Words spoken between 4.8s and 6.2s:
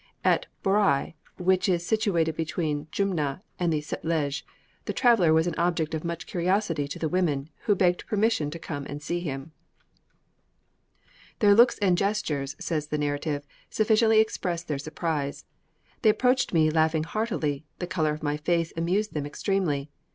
the traveller was an object of